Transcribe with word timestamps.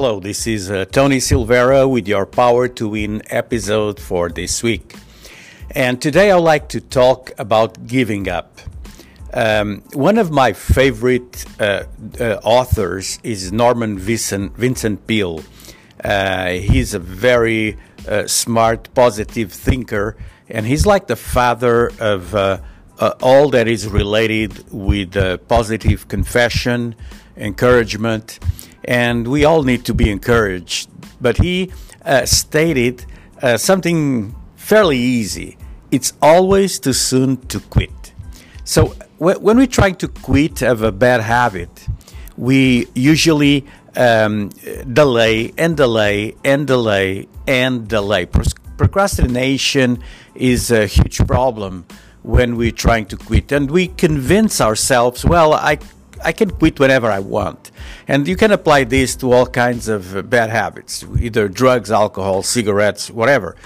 Hello, 0.00 0.18
this 0.18 0.46
is 0.46 0.70
uh, 0.70 0.86
Tony 0.86 1.18
Silvera 1.18 1.86
with 1.86 2.08
your 2.08 2.24
Power 2.24 2.68
to 2.68 2.88
Win 2.88 3.20
episode 3.26 4.00
for 4.00 4.30
this 4.30 4.62
week. 4.62 4.94
And 5.72 6.00
today 6.00 6.30
I'd 6.30 6.36
like 6.36 6.70
to 6.70 6.80
talk 6.80 7.32
about 7.36 7.86
giving 7.86 8.26
up. 8.26 8.60
Um, 9.34 9.82
one 9.92 10.16
of 10.16 10.30
my 10.30 10.54
favorite 10.54 11.44
uh, 11.60 11.84
uh, 12.18 12.40
authors 12.42 13.18
is 13.22 13.52
Norman 13.52 13.98
Vincent, 13.98 14.56
Vincent 14.56 15.06
Peale. 15.06 15.44
Uh, 16.02 16.52
he's 16.52 16.94
a 16.94 16.98
very 16.98 17.76
uh, 18.08 18.26
smart, 18.26 18.88
positive 18.94 19.52
thinker, 19.52 20.16
and 20.48 20.64
he's 20.64 20.86
like 20.86 21.08
the 21.08 21.16
father 21.16 21.92
of 22.00 22.34
uh, 22.34 22.60
all 23.20 23.50
that 23.50 23.68
is 23.68 23.86
related 23.86 24.64
with 24.72 25.12
positive 25.46 26.08
confession, 26.08 26.94
encouragement 27.36 28.38
and 28.90 29.28
we 29.28 29.44
all 29.44 29.62
need 29.62 29.84
to 29.86 29.94
be 29.94 30.10
encouraged. 30.10 30.90
But 31.20 31.38
he 31.38 31.72
uh, 32.04 32.26
stated 32.26 33.06
uh, 33.40 33.56
something 33.56 34.34
fairly 34.56 34.98
easy 34.98 35.56
it's 35.90 36.12
always 36.22 36.78
too 36.78 36.92
soon 36.92 37.36
to 37.48 37.60
quit. 37.60 38.12
So, 38.64 38.94
when 39.18 39.58
we 39.58 39.66
try 39.66 39.90
to 39.92 40.08
quit 40.08 40.62
of 40.62 40.82
a 40.82 40.92
bad 40.92 41.20
habit, 41.20 41.88
we 42.36 42.86
usually 42.94 43.66
um, 43.96 44.50
delay 44.92 45.52
and 45.58 45.76
delay 45.76 46.36
and 46.44 46.66
delay 46.66 47.28
and 47.46 47.88
delay. 47.88 48.26
procrastination 48.76 50.02
is 50.34 50.70
a 50.70 50.86
huge 50.86 51.18
problem 51.26 51.84
when 52.22 52.56
we're 52.56 52.70
trying 52.70 53.06
to 53.06 53.16
quit, 53.16 53.52
and 53.52 53.70
we 53.70 53.88
convince 53.88 54.60
ourselves, 54.60 55.24
well, 55.24 55.52
I 55.52 55.78
I 56.24 56.32
can 56.32 56.50
quit 56.50 56.78
whenever 56.78 57.10
I 57.10 57.18
want. 57.20 57.70
And 58.08 58.26
you 58.26 58.36
can 58.36 58.52
apply 58.52 58.84
this 58.84 59.16
to 59.16 59.32
all 59.32 59.46
kinds 59.46 59.88
of 59.88 60.28
bad 60.28 60.50
habits, 60.50 61.04
either 61.18 61.48
drugs, 61.48 61.90
alcohol, 61.90 62.42
cigarettes, 62.42 63.10
whatever. 63.10 63.56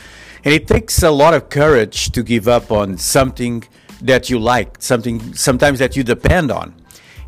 And 0.45 0.53
it 0.53 0.67
takes 0.67 1.03
a 1.03 1.11
lot 1.11 1.35
of 1.35 1.49
courage 1.49 2.13
to 2.13 2.23
give 2.23 2.49
up 2.49 2.71
on 2.71 2.99
something 2.99 3.65
that 4.03 4.29
you 4.29 4.39
like, 4.39 4.83
something 4.83 5.35
sometimes 5.35 5.79
that 5.79 5.97
you 5.97 6.05
depend 6.05 6.51
on. 6.51 6.75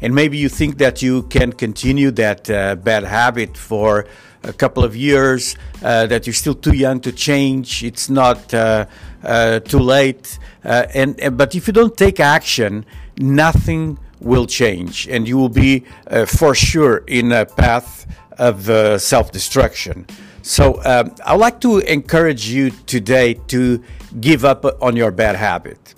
And 0.03 0.15
maybe 0.15 0.37
you 0.37 0.51
think 0.51 0.79
that 0.79 1.01
you 1.01 1.23
can 1.25 1.53
continue 1.53 2.11
that 2.13 2.51
uh, 2.51 2.77
bad 2.77 3.05
habit 3.05 3.57
for 3.57 4.07
a 4.43 4.53
couple 4.53 4.85
of 4.85 4.95
years, 4.95 5.57
uh, 5.83 6.07
that 6.07 6.27
you're 6.27 6.35
still 6.35 6.55
too 6.55 6.77
young 6.77 7.01
to 7.01 7.13
change. 7.13 7.83
It's 7.83 8.09
not 8.09 8.53
uh, 8.53 8.87
uh 9.25 9.61
too 9.61 9.79
late. 9.79 10.39
Uh, 10.65 10.87
and, 10.95 11.37
but 11.37 11.55
if 11.55 11.67
you 11.67 11.73
don't 11.73 11.97
take 11.97 12.21
action, 12.21 12.85
nothing 13.19 13.99
will 14.21 14.47
change, 14.47 15.09
and 15.09 15.29
you 15.29 15.37
will 15.37 15.49
be 15.49 15.85
uh, 16.07 16.27
for 16.27 16.55
sure 16.55 16.99
in 17.07 17.33
a 17.33 17.45
path 17.47 18.07
of 18.39 18.69
uh, 18.69 18.99
self 18.99 19.33
destruction. 19.33 20.07
So, 20.43 20.81
um, 20.85 21.13
I'd 21.25 21.41
like 21.41 21.61
to 21.63 21.79
encourage 21.79 22.49
you 22.49 22.71
today 22.87 23.35
to 23.49 23.83
give 24.21 24.45
up 24.45 24.65
on 24.81 24.95
your 24.95 25.11
bad 25.11 25.35
habit. 25.35 25.95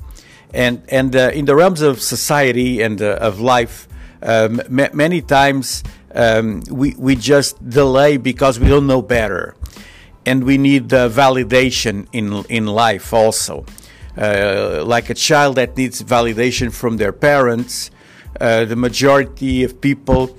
And, 0.54 0.82
and 0.88 1.14
uh, 1.14 1.30
in 1.34 1.44
the 1.44 1.54
realms 1.54 1.82
of 1.82 2.00
society 2.00 2.80
and 2.80 3.02
uh, 3.02 3.18
of 3.20 3.40
life, 3.40 3.86
um, 4.22 4.62
many 4.68 5.20
times 5.20 5.84
um, 6.14 6.62
we, 6.70 6.94
we 6.96 7.14
just 7.14 7.68
delay 7.68 8.16
because 8.16 8.58
we 8.58 8.68
don't 8.68 8.86
know 8.86 9.02
better. 9.02 9.54
And 10.24 10.44
we 10.44 10.56
need 10.58 10.88
validation 10.88 12.06
in, 12.12 12.44
in 12.48 12.66
life 12.66 13.12
also. 13.12 13.66
Uh, 14.16 14.82
like 14.84 15.10
a 15.10 15.14
child 15.14 15.56
that 15.56 15.76
needs 15.76 16.02
validation 16.02 16.72
from 16.72 16.96
their 16.96 17.12
parents, 17.12 17.90
uh, 18.40 18.64
the 18.64 18.76
majority 18.76 19.64
of 19.64 19.80
people 19.80 20.36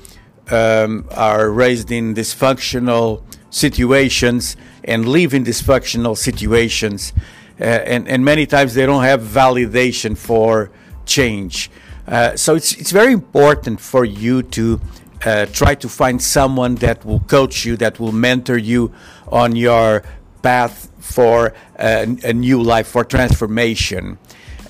um, 0.52 1.08
are 1.11 1.50
raised 1.50 1.92
in 1.92 2.16
dysfunctional 2.16 3.24
situations 3.50 4.56
and 4.84 5.07
live 5.07 5.34
in 5.34 5.44
dysfunctional 5.44 6.18
situations. 6.18 7.13
Uh, 7.59 7.63
and, 7.63 8.07
and 8.07 8.24
many 8.24 8.46
times 8.46 8.74
they 8.74 8.85
don't 8.85 9.03
have 9.03 9.22
validation 9.22 10.18
for 10.18 10.72
change. 11.06 11.69
Uh, 12.07 12.35
so 12.35 12.56
it's, 12.56 12.74
it's 12.74 12.91
very 12.91 13.12
important 13.12 13.79
for 13.79 14.06
you 14.06 14.41
to 14.41 14.79
uh, 15.25 15.45
try 15.47 15.75
to 15.75 15.90
find 15.90 16.22
someone 16.22 16.75
that 16.75 17.03
will 17.06 17.19
coach 17.22 17.66
you, 17.66 17.75
that 17.78 18.00
will 18.00 18.13
mentor 18.13 18.57
you 18.57 18.91
on 19.28 19.56
your 19.56 20.03
path 20.41 20.90
for 21.00 21.53
a, 21.78 22.03
a 22.24 22.34
new 22.34 22.62
life, 22.63 22.88
for 22.88 23.03
transformation 23.03 24.18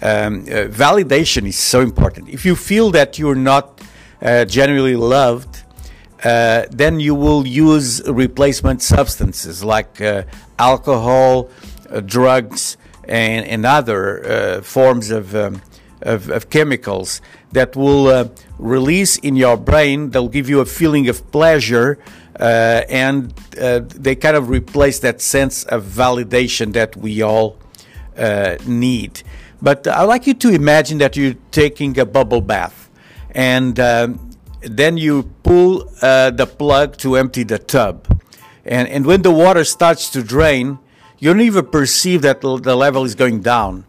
um, 0.02 0.42
uh, 0.42 0.68
validation 0.68 1.46
is 1.46 1.58
so 1.58 1.82
important. 1.82 2.30
If 2.30 2.46
you 2.46 2.56
feel 2.56 2.92
that 2.92 3.20
you're 3.20 3.36
not 3.36 3.82
uh, 4.22 4.46
genuinely 4.46 4.96
loved, 4.96 5.64
uh, 6.24 6.66
then 6.72 7.00
you 7.00 7.16
will 7.16 7.48
use 7.48 8.02
replacement 8.06 8.82
substances 8.82 9.64
like 9.64 10.02
uh, 10.02 10.24
alcohol, 10.58 11.50
uh, 11.90 12.02
drugs, 12.02 12.78
and, 13.08 13.46
and 13.46 13.66
other 13.66 14.26
uh, 14.26 14.62
forms 14.62 15.10
of, 15.10 15.36
um, 15.36 15.62
of, 16.02 16.30
of, 16.30 16.50
chemicals 16.50 17.22
that 17.52 17.76
will 17.76 18.30
release 18.58 19.18
in 19.18 19.36
your 19.36 19.58
brain, 19.58 20.12
they'll 20.12 20.28
give 20.28 20.50
you 20.50 20.60
a 20.60 20.66
feeling 20.66 21.08
of 21.10 21.32
pleasure. 21.32 21.98
and 22.36 23.32
they 23.32 24.16
kind 24.16 24.36
of 24.38 24.50
replace 24.50 25.00
that 25.00 25.22
sense 25.22 25.64
of 25.64 25.84
validation 25.84 26.74
that 26.74 26.96
we 26.96 27.22
all 27.22 27.58
need. 28.68 29.24
But 29.62 29.88
I'd 29.88 30.04
like 30.04 30.28
you 30.28 30.34
to 30.36 30.50
imagine 30.50 31.00
that 31.00 31.18
you're 31.18 31.36
taking 31.52 31.98
a 32.00 32.06
bubble 32.06 32.42
bath 32.42 32.90
and 33.32 33.80
um, 33.80 34.32
then 34.62 34.98
you 34.98 35.24
pull 35.44 35.90
uh, 36.02 36.32
the 36.32 36.46
plug 36.46 36.98
to 36.98 37.16
empty 37.16 37.44
the 37.44 37.60
tub. 37.60 38.22
And, 38.66 38.88
and 38.88 39.06
when 39.06 39.22
the 39.22 39.32
water 39.32 39.64
starts 39.64 40.10
to 40.12 40.24
drain, 40.24 40.80
you 41.18 41.32
don't 41.32 41.42
even 41.42 41.66
perceive 41.68 42.22
that 42.22 42.42
the 42.42 42.76
level 42.76 43.04
is 43.04 43.16
going 43.16 43.42
down. 43.42 43.86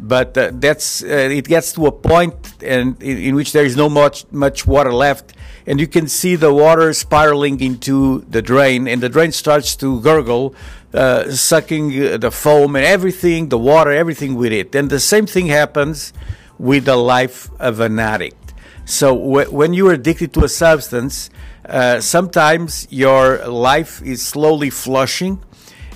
But 0.00 0.38
uh, 0.38 0.52
that's 0.54 1.02
uh, 1.02 1.06
it 1.06 1.46
gets 1.46 1.72
to 1.72 1.86
a 1.86 1.92
point 1.92 2.62
and 2.62 3.02
in, 3.02 3.18
in 3.18 3.34
which 3.34 3.50
there 3.50 3.64
is 3.64 3.76
no 3.76 3.88
much 3.88 4.30
much 4.30 4.64
water 4.64 4.92
left, 4.92 5.32
and 5.66 5.80
you 5.80 5.88
can 5.88 6.06
see 6.06 6.36
the 6.36 6.54
water 6.54 6.92
spiraling 6.92 7.60
into 7.60 8.20
the 8.28 8.40
drain, 8.40 8.86
and 8.86 9.02
the 9.02 9.08
drain 9.08 9.32
starts 9.32 9.74
to 9.76 10.00
gurgle, 10.00 10.54
uh, 10.94 11.30
sucking 11.30 12.20
the 12.20 12.30
foam 12.30 12.76
and 12.76 12.84
everything, 12.84 13.48
the 13.48 13.58
water, 13.58 13.90
everything 13.90 14.34
with 14.34 14.52
it. 14.52 14.74
And 14.74 14.88
the 14.88 15.00
same 15.00 15.26
thing 15.26 15.46
happens 15.46 16.12
with 16.58 16.86
the 16.86 16.96
life 16.96 17.50
of 17.58 17.80
an 17.80 17.98
addict. 17.98 18.54
So 18.84 19.14
when 19.14 19.74
you 19.74 19.88
are 19.88 19.92
addicted 19.92 20.32
to 20.34 20.44
a 20.44 20.48
substance, 20.48 21.28
uh, 21.68 22.00
sometimes 22.00 22.86
your 22.90 23.46
life 23.46 24.00
is 24.02 24.26
slowly 24.26 24.70
flushing, 24.70 25.42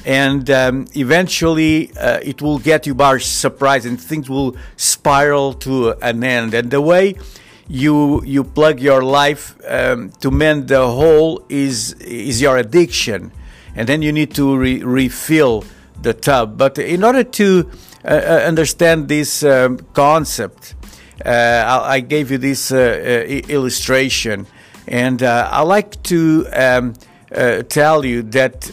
and 0.05 0.51
um, 0.51 0.87
eventually 0.95 1.91
uh, 1.97 2.21
it 2.23 2.43
will 2.43 2.59
get 2.59 2.87
you 2.87 2.95
by 2.95 3.17
surprise, 3.17 3.87
and 3.87 3.99
things 3.99 4.29
will 4.29 4.57
spiral 4.77 5.55
to 5.55 5.95
an 6.03 6.23
end. 6.23 6.53
And 6.53 6.71
the 6.71 6.83
way 6.83 7.15
you 7.67 8.23
you 8.25 8.45
plug 8.45 8.79
your 8.81 9.03
life 9.03 9.57
um, 9.67 10.11
to 10.21 10.31
mend 10.31 10.69
the 10.69 10.87
hole 10.87 11.43
is 11.49 11.95
is 11.95 12.43
your 12.43 12.59
addiction 12.59 13.33
and 13.75 13.89
then 13.89 14.03
you 14.03 14.13
need 14.13 14.35
to 14.35 14.57
re 14.57 14.83
refill 14.83 15.65
the 16.01 16.15
tub. 16.15 16.59
But 16.59 16.79
in 16.79 17.05
order 17.05 17.25
to 17.25 17.71
uh, 18.05 18.09
uh 18.09 18.43
understand 18.47 19.09
this 19.09 19.43
um, 19.43 19.79
concept, 19.93 20.75
uh, 21.25 21.81
I, 21.85 22.01
gave 22.01 22.31
you 22.31 22.39
this 22.39 22.73
uh, 22.73 22.77
uh 22.77 23.53
illustration, 23.53 24.47
and 24.89 25.23
I 25.23 25.61
like 25.63 26.03
to 26.05 26.47
um, 26.53 26.95
tell 27.69 28.05
you 28.05 28.23
that 28.23 28.71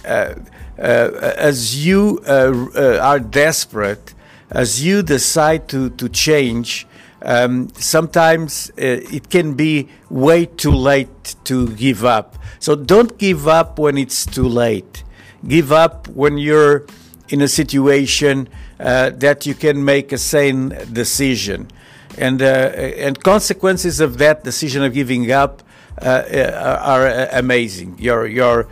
as 0.77 1.85
you 1.85 2.19
are 2.25 3.19
desperate, 3.19 4.13
as 4.51 4.83
you 4.83 5.03
decide 5.03 5.67
to, 5.69 5.89
to 5.91 6.09
change, 6.09 6.87
um, 7.21 7.69
sometimes 7.75 8.69
uh, 8.71 8.75
it 8.77 9.29
can 9.29 9.53
be 9.53 9.89
way 10.09 10.45
too 10.45 10.71
late 10.71 11.35
to 11.45 11.69
give 11.69 12.05
up. 12.05 12.37
So 12.59 12.75
don't 12.75 13.17
give 13.17 13.47
up 13.47 13.79
when 13.79 13.97
it's 13.97 14.25
too 14.25 14.47
late. 14.47 15.03
Give 15.47 15.71
up 15.71 16.07
when 16.09 16.37
you're 16.37 16.85
in 17.29 17.41
a 17.41 17.47
situation 17.47 18.49
uh, 18.79 19.11
that 19.11 19.45
you 19.45 19.53
can 19.53 19.83
make 19.85 20.11
a 20.11 20.17
sane 20.17 20.69
decision. 20.91 21.69
And, 22.17 22.41
uh, 22.41 22.45
and 22.45 23.21
consequences 23.23 23.99
of 23.99 24.17
that 24.17 24.43
decision 24.43 24.83
of 24.83 24.93
giving 24.93 25.31
up 25.31 25.63
uh, 26.01 26.05
uh, 26.05 26.79
are 26.81 27.07
amazing. 27.37 27.97
Your, 27.99 28.25
your 28.25 28.67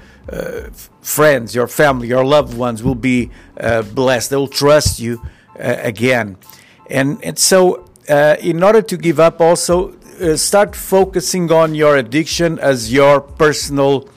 friends, 1.02 1.56
your 1.56 1.68
family, 1.68 2.08
your 2.08 2.26
loved 2.26 2.58
ones 2.58 2.84
will 2.84 2.96
be 2.96 3.32
blessed. 3.94 4.30
They 4.30 4.36
will 4.36 4.48
trust 4.48 5.00
you 5.00 5.22
again. 5.56 6.38
And, 6.90 7.24
and 7.24 7.38
so 7.38 7.87
uh, 8.10 8.38
in 8.40 8.64
order 8.64 8.82
to 8.82 8.98
give 8.98 9.20
up, 9.20 9.42
also 9.42 9.94
uh, 10.22 10.36
start 10.36 10.76
focusing 10.76 11.52
on 11.52 11.76
your 11.76 11.98
addiction 11.98 12.58
as 12.60 12.92
your 12.92 13.22
personal 13.22 14.08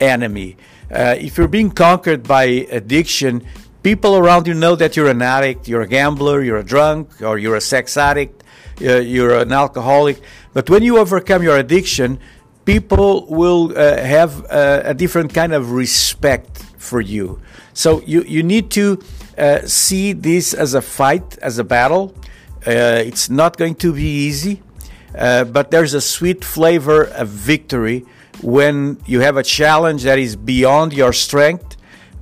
enemy. 0.00 0.56
Uh, 0.90 1.14
if 1.18 1.38
you're 1.38 1.48
being 1.48 1.70
conquered 1.70 2.22
by 2.26 2.44
addiction, 2.44 3.44
people 3.82 4.16
around 4.16 4.46
you 4.46 4.54
know 4.54 4.74
that 4.74 4.96
you're 4.96 5.08
an 5.08 5.22
addict, 5.22 5.68
you're 5.68 5.82
a 5.82 5.86
gambler, 5.86 6.42
you're 6.42 6.58
a 6.58 6.64
drunk, 6.64 7.22
or 7.22 7.38
you're 7.38 7.56
a 7.56 7.60
sex 7.60 7.96
addict, 7.96 8.42
uh, 8.82 8.96
you're 8.96 9.36
an 9.38 9.52
alcoholic. 9.52 10.20
But 10.52 10.68
when 10.68 10.82
you 10.82 10.98
overcome 10.98 11.42
your 11.42 11.56
addiction, 11.56 12.18
people 12.64 13.26
will 13.26 13.72
uh, 13.76 13.96
have 13.96 14.44
a 14.50 14.92
different 14.92 15.32
kind 15.32 15.52
of 15.52 15.70
respect 15.70 16.64
for 16.78 17.00
you. 17.00 17.40
So 17.74 18.02
you, 18.02 18.22
you 18.22 18.42
need 18.42 18.70
to 18.72 19.00
see 19.66 20.12
this 20.12 20.52
as 20.52 20.74
a 20.74 20.82
fight, 20.82 21.38
as 21.38 21.58
a 21.58 21.64
battle. 21.64 22.14
Uh, 22.66 23.00
it's 23.06 23.30
not 23.30 23.56
going 23.56 23.76
to 23.76 23.92
be 23.92 24.02
easy, 24.02 24.60
uh, 25.16 25.44
but 25.44 25.70
there's 25.70 25.94
a 25.94 26.00
sweet 26.00 26.44
flavor 26.44 27.04
of 27.04 27.28
victory 27.28 28.04
when 28.42 28.98
you 29.06 29.20
have 29.20 29.36
a 29.36 29.42
challenge 29.42 30.02
that 30.02 30.18
is 30.18 30.34
beyond 30.34 30.92
your 30.92 31.12
strength, 31.12 31.76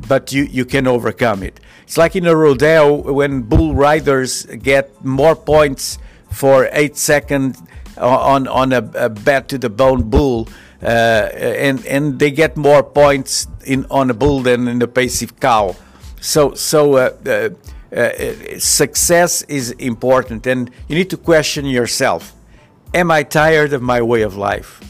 but 0.06 0.32
you, 0.32 0.44
you 0.44 0.66
can 0.66 0.86
overcome 0.86 1.42
it. 1.42 1.60
It's 1.84 1.96
like 1.96 2.14
in 2.14 2.26
a 2.26 2.36
rodeo 2.36 3.12
when 3.12 3.42
bull 3.42 3.74
riders 3.74 4.44
get 4.44 5.02
more 5.02 5.34
points 5.34 5.98
for 6.30 6.68
eight 6.72 6.96
seconds 6.96 7.62
on 7.96 8.46
on 8.48 8.72
a, 8.72 8.90
a 8.94 9.08
bad 9.08 9.48
to 9.48 9.58
the 9.58 9.70
bone 9.70 10.10
bull, 10.10 10.48
uh, 10.82 10.86
and 10.86 11.86
and 11.86 12.18
they 12.18 12.30
get 12.30 12.56
more 12.56 12.82
points 12.82 13.46
in 13.64 13.86
on 13.90 14.10
a 14.10 14.14
bull 14.14 14.40
than 14.42 14.68
in 14.68 14.82
a 14.82 14.88
passive 14.88 15.40
cow. 15.40 15.74
So 16.20 16.54
so. 16.54 16.96
Uh, 16.96 17.10
uh, 17.26 17.48
uh, 17.94 18.58
success 18.58 19.42
is 19.42 19.70
important, 19.72 20.46
and 20.46 20.70
you 20.88 20.96
need 20.96 21.10
to 21.10 21.16
question 21.16 21.64
yourself: 21.64 22.34
Am 22.92 23.10
I 23.10 23.22
tired 23.22 23.72
of 23.72 23.82
my 23.82 24.02
way 24.02 24.22
of 24.22 24.36
life? 24.36 24.80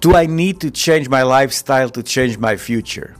Do 0.00 0.14
I 0.14 0.26
need 0.26 0.60
to 0.60 0.70
change 0.70 1.08
my 1.08 1.22
lifestyle 1.22 1.90
to 1.90 2.02
change 2.02 2.38
my 2.38 2.56
future? 2.56 3.16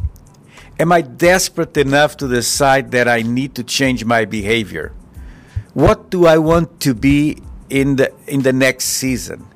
Am 0.79 0.93
I 0.93 1.00
desperate 1.00 1.77
enough 1.77 2.17
to 2.19 2.29
decide 2.29 2.93
that 2.93 3.09
I 3.09 3.23
need 3.23 3.56
to 3.56 3.65
change 3.65 4.05
my 4.05 4.25
behavior? 4.25 4.93
What 5.75 6.09
do 6.09 6.27
I 6.27 6.39
want 6.39 6.81
to 6.81 6.95
be 6.95 7.43
in 7.69 7.97
the 7.97 8.12
in 8.27 8.43
the 8.43 8.53
next 8.53 8.85
season? 8.85 9.47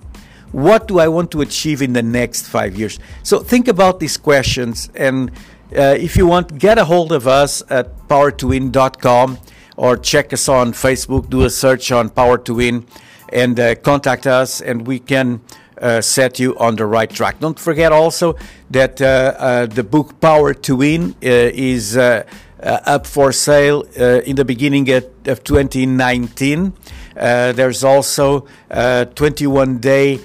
What 0.50 0.86
do 0.86 0.98
I 0.98 1.08
want 1.08 1.30
to 1.30 1.40
achieve 1.40 1.80
in 1.80 1.94
the 1.94 2.02
next 2.02 2.46
five 2.46 2.74
years? 2.74 2.98
So 3.22 3.38
think 3.38 3.68
about 3.68 4.00
these 4.00 4.18
questions, 4.18 4.90
and 4.94 5.30
uh, 5.76 5.96
if 5.98 6.16
you 6.16 6.26
want, 6.26 6.58
get 6.58 6.78
a 6.78 6.84
hold 6.84 7.12
of 7.12 7.26
us 7.26 7.62
at 7.70 8.08
power2win.com 8.08 9.38
or 9.76 9.96
check 9.96 10.32
us 10.32 10.48
on 10.48 10.72
Facebook. 10.72 11.30
Do 11.30 11.42
a 11.42 11.50
search 11.50 11.90
on 11.92 12.10
Power 12.10 12.38
to 12.38 12.54
Win, 12.54 12.86
and 13.30 13.58
uh, 13.58 13.74
contact 13.76 14.26
us, 14.26 14.60
and 14.60 14.86
we 14.86 14.98
can. 14.98 15.40
Uh, 15.80 16.00
set 16.00 16.38
you 16.38 16.56
on 16.58 16.76
the 16.76 16.86
right 16.86 17.10
track. 17.10 17.40
Don't 17.40 17.58
forget 17.58 17.90
also 17.90 18.36
that 18.70 19.02
uh, 19.02 19.34
uh, 19.36 19.66
the 19.66 19.82
book 19.82 20.20
Power 20.20 20.54
to 20.54 20.76
Win 20.76 21.16
uh, 21.24 21.50
is 21.52 21.96
up 21.96 23.04
for 23.04 23.32
sale 23.32 23.82
in 23.96 24.36
the 24.36 24.44
beginning 24.44 24.88
of 24.90 25.42
2019. 25.42 26.72
there's 27.16 27.82
also 27.82 28.46
a 28.70 29.08
21 29.12 29.78
day 29.78 30.20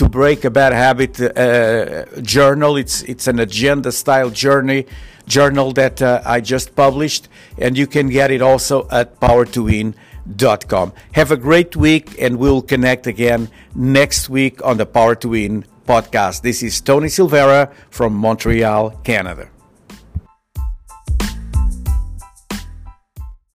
to 0.00 0.08
break 0.08 0.46
a 0.46 0.50
bad 0.50 0.72
habit 0.72 1.20
uh, 1.20 2.06
journal. 2.22 2.78
It's 2.78 3.02
it's 3.02 3.26
an 3.26 3.38
agenda 3.38 3.92
style 3.92 4.30
journey 4.30 4.86
journal 5.26 5.72
that 5.72 6.00
uh, 6.00 6.22
I 6.24 6.40
just 6.40 6.74
published, 6.74 7.28
and 7.58 7.76
you 7.76 7.86
can 7.86 8.08
get 8.08 8.30
it 8.30 8.40
also 8.40 8.88
at 8.90 9.20
power2win.com. 9.20 10.94
Have 11.12 11.30
a 11.30 11.36
great 11.36 11.76
week, 11.76 12.16
and 12.18 12.38
we'll 12.38 12.62
connect 12.62 13.06
again 13.06 13.50
next 13.74 14.30
week 14.30 14.64
on 14.64 14.78
the 14.78 14.86
Power 14.86 15.14
to 15.16 15.28
Win 15.28 15.66
podcast. 15.86 16.40
This 16.40 16.62
is 16.62 16.80
Tony 16.80 17.08
Silvera 17.08 17.70
from 17.90 18.14
Montreal, 18.14 18.92
Canada. 19.04 19.50